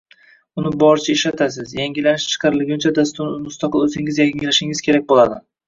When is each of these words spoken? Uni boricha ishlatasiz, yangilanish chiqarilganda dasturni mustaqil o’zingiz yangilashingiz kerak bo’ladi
Uni 0.61 0.69
boricha 0.83 1.11
ishlatasiz, 1.13 1.75
yangilanish 1.81 2.25
chiqarilganda 2.33 2.95
dasturni 3.01 3.39
mustaqil 3.45 3.87
o’zingiz 3.91 4.21
yangilashingiz 4.25 4.85
kerak 4.91 5.11
bo’ladi 5.17 5.41